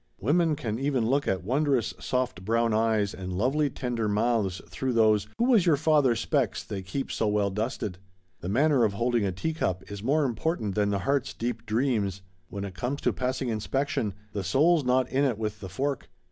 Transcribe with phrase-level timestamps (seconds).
[0.19, 5.27] Women can even look at wondrous soft brown eyes and lovely tender mouths through those
[5.37, 7.99] 'Who was your father?' 'specs' they keep so well dusted.
[8.39, 12.23] The manner of holding a teacup is more important than the heart's deep dreams.
[12.49, 16.09] When it comes to passing inspection, the soul's not in it with the fork.